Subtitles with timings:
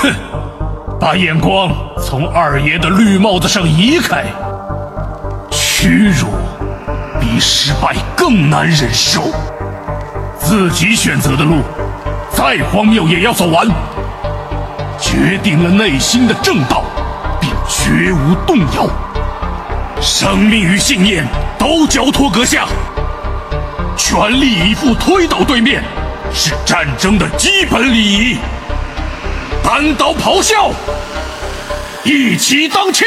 [0.00, 0.12] 哼，
[1.00, 4.24] 把眼光从二爷的绿帽子上移开。
[5.50, 6.28] 屈辱
[7.20, 9.24] 比失败更难忍受。
[10.38, 11.62] 自己选择的路，
[12.30, 13.66] 再荒谬也要走完。
[15.00, 16.84] 决定了内心的正道，
[17.40, 18.88] 便绝无动摇。
[20.00, 21.24] 生命与信念
[21.58, 22.66] 都交托阁下，
[23.96, 25.82] 全力以赴推倒对面，
[26.32, 28.38] 是战争的基本礼仪。
[29.68, 30.72] 单刀咆哮，
[32.02, 33.06] 一骑当千。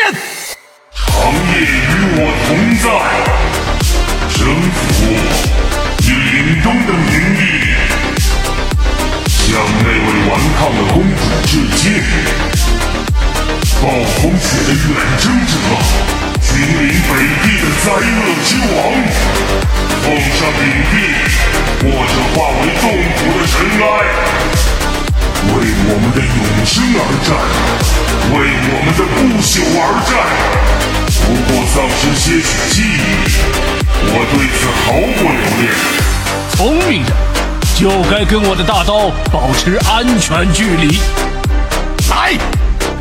[0.93, 1.65] 长夜与
[2.13, 2.85] 我同在，
[4.37, 4.77] 征服
[5.97, 7.09] 以凛冬的名
[7.41, 7.73] 义，
[9.25, 11.83] 向那位顽抗的公主致敬。
[13.81, 13.89] 暴
[14.21, 14.85] 风雪的远
[15.17, 15.57] 征者，
[16.45, 17.09] 君临北
[17.41, 18.77] 地的灾厄之王，
[20.03, 20.05] 奉
[20.37, 20.93] 上领地，
[21.81, 22.85] 或者化为冻
[23.17, 23.89] 土的尘埃。
[25.47, 25.53] 为
[25.87, 27.29] 我们的永生而战，
[28.31, 28.35] 为
[28.69, 30.11] 我们的不朽而战。
[31.23, 32.99] 不过丧失些许记忆，
[34.07, 35.63] 我对此毫不留恋。
[36.55, 37.09] 聪明人
[37.75, 40.99] 就该跟我的大刀保持安全距离。
[42.09, 42.37] 来，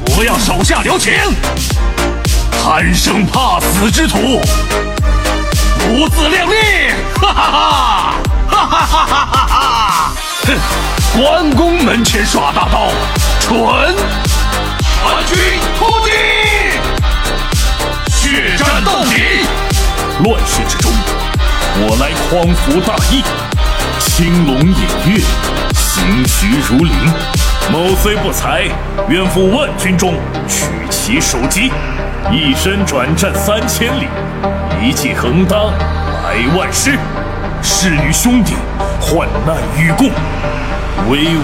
[0.04, 1.12] 不要手下留情，
[2.62, 4.41] 贪生怕死之徒，
[5.78, 6.54] 不自量力！
[7.20, 8.14] 哈，哈哈
[12.11, 12.89] 前耍大刀，
[13.39, 13.94] 蠢！
[14.98, 15.39] 全军
[15.78, 16.11] 突击，
[18.11, 19.47] 血战到底！
[20.25, 20.91] 乱世之中，
[21.77, 23.22] 我来匡扶大义。
[24.00, 24.75] 青龙偃
[25.06, 25.22] 月，
[25.72, 26.92] 行徐如林。
[27.70, 28.64] 某虽不才，
[29.08, 30.14] 愿赴万军中，
[30.48, 31.72] 取其首级。
[32.33, 34.08] 一身转战三千里，
[34.83, 35.72] 一骑横当
[36.25, 36.98] 百万师。
[37.62, 38.55] 誓与兄弟
[39.00, 40.11] 患难与共，
[41.08, 41.42] 威武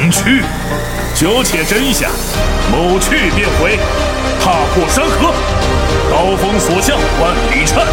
[0.00, 0.42] 能屈。
[1.14, 2.08] 久且真下，
[2.72, 3.78] 某去便回。
[4.42, 5.34] 踏破山河，
[6.10, 7.84] 刀锋所向万里颤，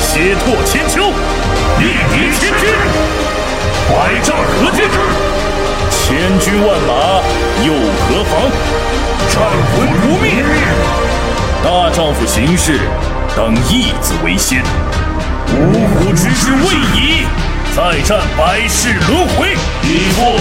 [0.00, 1.10] 血拓千秋，
[1.80, 1.82] 一
[2.14, 2.70] 敌千军，
[3.90, 4.82] 百战何惧？
[5.90, 7.20] 千军万马
[7.66, 7.72] 又
[8.06, 8.32] 何妨？
[9.28, 10.44] 战魂不灭。
[11.64, 12.78] 大丈夫行事，
[13.36, 14.62] 当义字为先。
[15.48, 17.26] 五虎之师未已，
[17.74, 19.56] 再战百世轮回。
[19.82, 20.38] 你不，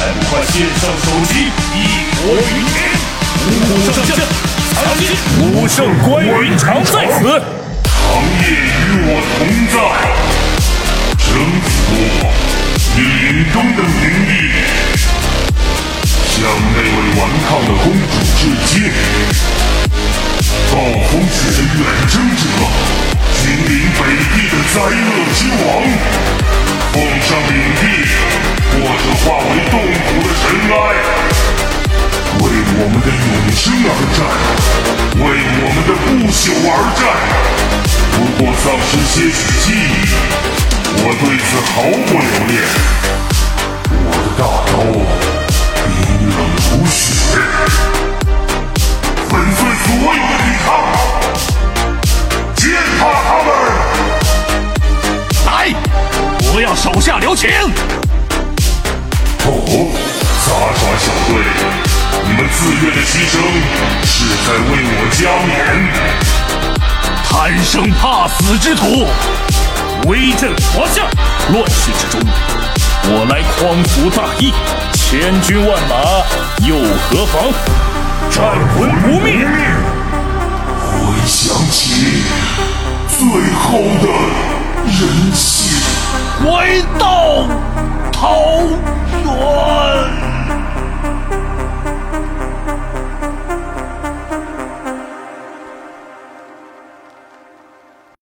[0.00, 1.78] 赶快献上首级，一
[2.16, 2.40] 搏云
[2.72, 2.74] 天！
[3.44, 4.16] 五虎上将，
[4.72, 5.02] 参见！
[5.38, 7.28] 武圣关云长在此。
[7.84, 8.00] 长
[8.40, 9.38] 夜与我同
[9.68, 9.76] 在，
[11.18, 11.28] 征
[11.60, 11.68] 服
[12.96, 14.32] 以凛冬的名义，
[16.30, 16.32] 向
[16.72, 18.72] 那位顽抗的公主致敬。
[20.72, 20.74] 暴
[21.10, 21.78] 风雪的远
[22.08, 22.42] 征者。
[23.42, 24.00] 君临北
[24.32, 24.88] 地的灾厄
[25.36, 25.68] 之王，
[26.90, 27.82] 奉上领地，
[28.72, 28.74] 或
[36.66, 37.02] 而战。
[38.12, 40.12] 不过丧失些许记忆，
[40.96, 41.74] 我对此毫
[42.06, 42.52] 不留恋。
[44.06, 44.72] 我的大刀
[45.86, 45.88] 冰
[46.28, 46.38] 冷
[46.70, 46.98] 如雪，
[49.28, 50.68] 粉碎所有的抵抗。
[52.56, 52.62] 践
[52.98, 53.48] 踏他们！
[55.46, 55.48] 来，
[56.52, 57.48] 不要手下留情！
[59.46, 59.48] 哦，
[60.44, 61.30] 杂耍小队，
[62.26, 63.34] 你们自愿的牺牲
[64.04, 64.12] 是
[64.44, 65.48] 在为我加冕。
[67.30, 69.06] 贪生怕死之徒，
[70.08, 71.04] 威震华夏！
[71.52, 72.20] 乱世之中，
[73.04, 74.52] 我来匡扶大义，
[74.92, 75.94] 千军万马
[76.66, 76.74] 又
[77.08, 77.50] 何妨？
[78.30, 79.46] 战魂不灭！
[80.82, 82.24] 回想起
[83.16, 83.24] 最
[83.54, 84.06] 后的
[84.84, 85.80] 人性，
[86.44, 87.46] 回到
[88.12, 88.20] 桃
[89.24, 90.19] 源。